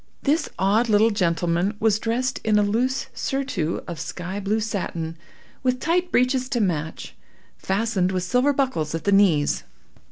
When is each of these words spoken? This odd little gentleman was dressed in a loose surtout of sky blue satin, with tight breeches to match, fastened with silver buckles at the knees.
This 0.23 0.49
odd 0.57 0.89
little 0.89 1.11
gentleman 1.11 1.75
was 1.79 1.99
dressed 1.99 2.39
in 2.43 2.57
a 2.57 2.63
loose 2.63 3.05
surtout 3.13 3.83
of 3.87 3.99
sky 3.99 4.39
blue 4.39 4.59
satin, 4.59 5.15
with 5.61 5.79
tight 5.79 6.11
breeches 6.11 6.49
to 6.49 6.59
match, 6.59 7.13
fastened 7.55 8.11
with 8.11 8.23
silver 8.23 8.51
buckles 8.51 8.95
at 8.95 9.03
the 9.03 9.11
knees. 9.11 9.63